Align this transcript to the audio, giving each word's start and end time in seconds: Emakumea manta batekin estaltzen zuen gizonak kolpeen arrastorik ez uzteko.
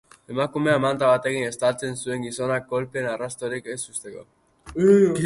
Emakumea 0.35 0.77
manta 0.85 1.09
batekin 1.11 1.45
estaltzen 1.49 1.99
zuen 2.05 2.25
gizonak 2.29 2.65
kolpeen 2.73 3.11
arrastorik 3.13 3.71
ez 3.75 3.79
uzteko. 3.95 4.27